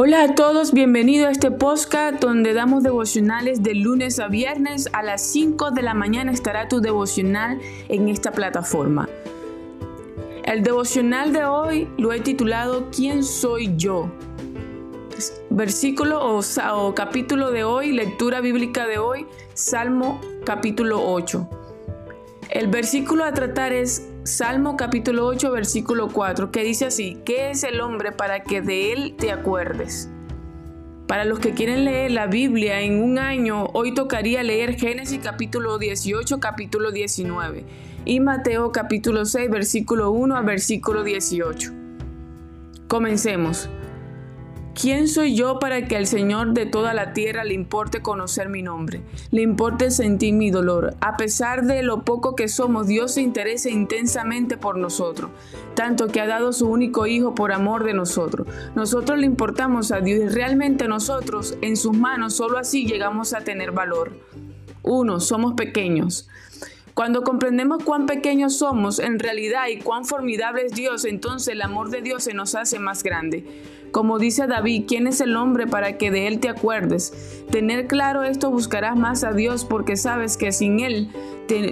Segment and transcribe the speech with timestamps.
[0.00, 5.02] Hola a todos, bienvenido a este podcast donde damos devocionales de lunes a viernes a
[5.02, 9.08] las 5 de la mañana estará tu devocional en esta plataforma.
[10.44, 14.08] El devocional de hoy lo he titulado ¿Quién soy yo?
[15.50, 16.42] Versículo o,
[16.74, 21.48] o capítulo de hoy, lectura bíblica de hoy, Salmo capítulo 8.
[22.50, 27.64] El versículo a tratar es Salmo capítulo 8, versículo 4, que dice así, ¿qué es
[27.64, 30.10] el hombre para que de él te acuerdes?
[31.06, 35.78] Para los que quieren leer la Biblia en un año, hoy tocaría leer Génesis capítulo
[35.78, 37.64] 18, capítulo 19
[38.04, 41.72] y Mateo capítulo 6, versículo 1 a versículo 18.
[42.86, 43.70] Comencemos.
[44.80, 48.62] ¿Quién soy yo para que al Señor de toda la tierra le importe conocer mi
[48.62, 49.02] nombre?
[49.32, 50.94] Le importe sentir mi dolor.
[51.00, 55.32] A pesar de lo poco que somos, Dios se interesa intensamente por nosotros,
[55.74, 58.46] tanto que ha dado su único Hijo por amor de nosotros.
[58.76, 63.40] Nosotros le importamos a Dios y realmente nosotros en sus manos solo así llegamos a
[63.40, 64.12] tener valor.
[64.84, 66.28] Uno, somos pequeños.
[66.94, 71.90] Cuando comprendemos cuán pequeños somos en realidad y cuán formidable es Dios, entonces el amor
[71.90, 73.44] de Dios se nos hace más grande.
[73.90, 77.44] Como dice David, ¿quién es el hombre para que de él te acuerdes?
[77.50, 81.10] Tener claro esto buscarás más a Dios porque sabes que sin él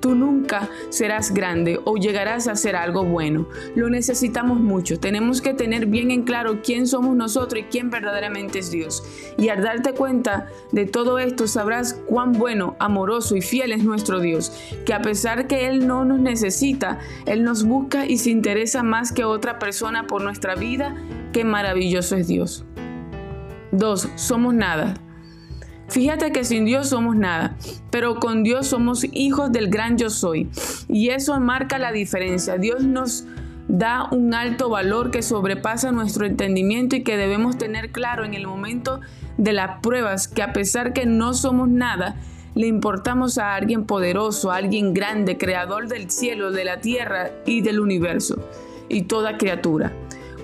[0.00, 3.46] tú nunca serás grande o llegarás a hacer algo bueno.
[3.74, 4.98] Lo necesitamos mucho.
[4.98, 9.02] Tenemos que tener bien en claro quién somos nosotros y quién verdaderamente es Dios.
[9.36, 14.20] Y al darte cuenta de todo esto sabrás cuán bueno, amoroso y fiel es nuestro
[14.20, 14.52] Dios,
[14.86, 19.12] que a pesar que Él no nos necesita, Él nos busca y se interesa más
[19.12, 20.96] que otra persona por nuestra vida
[21.44, 22.64] Maravilloso es Dios.
[23.72, 24.08] 2.
[24.16, 24.94] Somos nada.
[25.88, 27.56] Fíjate que sin Dios somos nada,
[27.90, 30.50] pero con Dios somos hijos del gran yo soy.
[30.88, 32.58] Y eso marca la diferencia.
[32.58, 33.24] Dios nos
[33.68, 38.46] da un alto valor que sobrepasa nuestro entendimiento y que debemos tener claro en el
[38.46, 39.00] momento
[39.38, 42.16] de las pruebas que a pesar que no somos nada,
[42.54, 47.60] le importamos a alguien poderoso, a alguien grande, creador del cielo, de la tierra y
[47.60, 48.36] del universo
[48.88, 49.92] y toda criatura.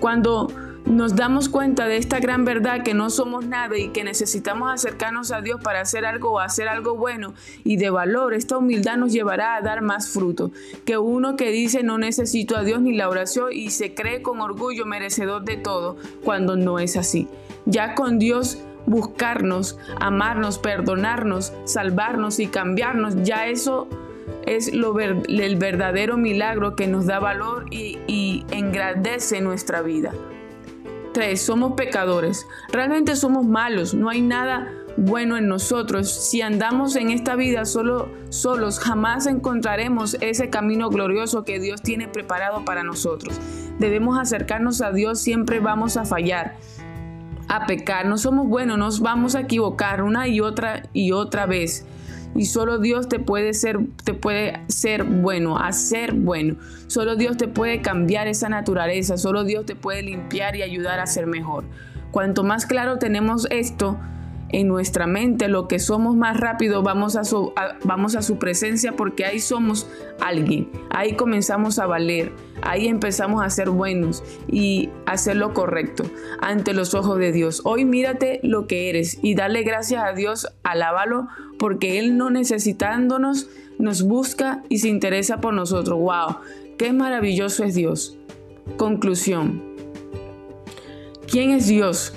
[0.00, 0.48] Cuando
[0.86, 5.32] nos damos cuenta de esta gran verdad que no somos nada y que necesitamos acercarnos
[5.32, 7.32] a Dios para hacer algo o hacer algo bueno
[7.64, 10.50] y de valor, esta humildad nos llevará a dar más fruto
[10.84, 14.40] que uno que dice no necesito a Dios ni la oración y se cree con
[14.40, 17.28] orgullo merecedor de todo cuando no es así.
[17.64, 23.88] Ya con Dios buscarnos, amarnos, perdonarnos, salvarnos y cambiarnos, ya eso
[24.46, 30.12] es lo el verdadero milagro que nos da valor y engrandece nuestra vida.
[31.14, 31.40] 3.
[31.40, 32.46] Somos pecadores.
[32.70, 33.94] Realmente somos malos.
[33.94, 36.10] No hay nada bueno en nosotros.
[36.10, 42.08] Si andamos en esta vida solo, solos, jamás encontraremos ese camino glorioso que Dios tiene
[42.08, 43.40] preparado para nosotros.
[43.78, 46.56] Debemos acercarnos a Dios, siempre vamos a fallar,
[47.48, 48.06] a pecar.
[48.06, 51.86] No somos buenos, nos vamos a equivocar una y otra y otra vez
[52.34, 56.56] y solo Dios te puede ser te puede ser bueno, hacer bueno.
[56.86, 61.06] Solo Dios te puede cambiar esa naturaleza, solo Dios te puede limpiar y ayudar a
[61.06, 61.64] ser mejor.
[62.10, 63.98] Cuanto más claro tenemos esto,
[64.54, 68.92] en nuestra mente, lo que somos más rápido, vamos a, su, vamos a su presencia
[68.92, 69.88] porque ahí somos
[70.20, 72.32] alguien, ahí comenzamos a valer,
[72.62, 76.04] ahí empezamos a ser buenos y hacer lo correcto
[76.40, 77.62] ante los ojos de Dios.
[77.64, 81.26] Hoy mírate lo que eres y dale gracias a Dios, alábalo
[81.58, 83.48] porque Él no necesitándonos
[83.78, 85.98] nos busca y se interesa por nosotros.
[85.98, 86.36] ¡Wow!
[86.78, 88.16] ¡Qué maravilloso es Dios!
[88.76, 89.62] Conclusión.
[91.26, 92.14] ¿Quién es Dios?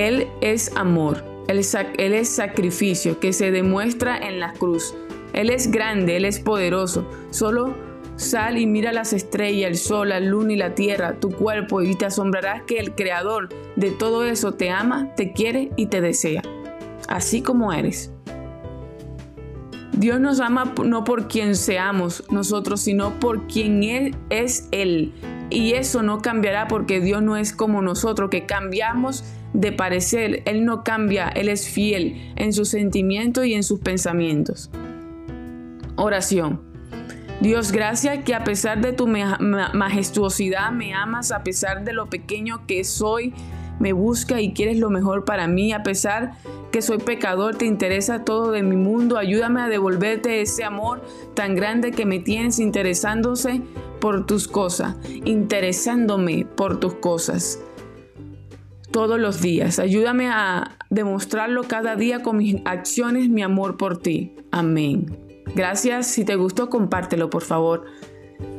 [0.00, 4.94] Él es amor, él es, sacrificio que se demuestra en la cruz.
[5.34, 7.06] Él es grande, Él es poderoso.
[7.28, 7.74] Solo
[8.16, 11.94] sal y mira las estrellas, el sol, la luna y la tierra, tu cuerpo, y
[11.96, 16.40] te asombrarás que el Creador de todo eso te ama, te quiere y te desea,
[17.08, 18.10] así como eres.
[19.92, 25.12] Dios nos ama no por quien seamos nosotros, sino por quien Él es Él.
[25.50, 30.42] Y eso no cambiará porque Dios no es como nosotros, que cambiamos de parecer.
[30.46, 34.70] Él no cambia, Él es fiel en sus sentimientos y en sus pensamientos.
[35.96, 36.62] Oración.
[37.40, 42.66] Dios, gracias que a pesar de tu majestuosidad me amas, a pesar de lo pequeño
[42.66, 43.34] que soy,
[43.78, 46.32] me busca y quieres lo mejor para mí, a pesar
[46.70, 51.02] que soy pecador, te interesa todo de mi mundo, ayúdame a devolverte ese amor
[51.34, 53.62] tan grande que me tienes interesándose
[54.00, 57.60] por tus cosas, interesándome por tus cosas
[58.90, 59.78] todos los días.
[59.78, 64.34] Ayúdame a demostrarlo cada día con mis acciones, mi amor por ti.
[64.50, 65.16] Amén.
[65.54, 67.84] Gracias, si te gustó, compártelo por favor.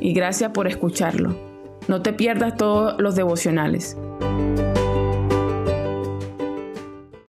[0.00, 1.36] Y gracias por escucharlo.
[1.88, 3.96] No te pierdas todos los devocionales.